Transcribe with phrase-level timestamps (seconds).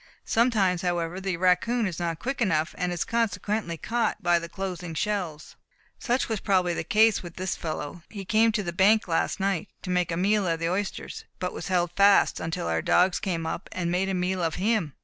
[0.25, 4.95] Sometimes, however, the raccoon is not quick enough, and is consequently caught by the closing
[4.95, 5.55] shells.
[5.99, 9.69] Such was probably the case with this fellow; he came to the bank last night
[9.83, 13.45] to make a meal of the oysters, but was held fast until our dogs came
[13.45, 14.95] up and made a meal of him."